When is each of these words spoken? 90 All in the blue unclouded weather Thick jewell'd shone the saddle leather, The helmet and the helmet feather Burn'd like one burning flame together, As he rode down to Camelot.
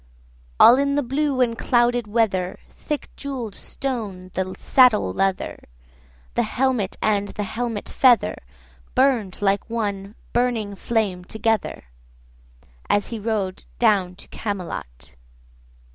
90 0.59 0.67
All 0.67 0.75
in 0.79 0.95
the 0.95 1.03
blue 1.03 1.41
unclouded 1.41 2.07
weather 2.07 2.57
Thick 2.71 3.09
jewell'd 3.15 3.53
shone 3.53 4.31
the 4.33 4.55
saddle 4.57 5.13
leather, 5.13 5.59
The 6.33 6.41
helmet 6.41 6.97
and 7.03 7.27
the 7.27 7.43
helmet 7.43 7.87
feather 7.87 8.37
Burn'd 8.95 9.43
like 9.43 9.69
one 9.69 10.15
burning 10.33 10.73
flame 10.73 11.23
together, 11.23 11.83
As 12.89 13.09
he 13.09 13.19
rode 13.19 13.63
down 13.77 14.15
to 14.15 14.27
Camelot. 14.29 15.13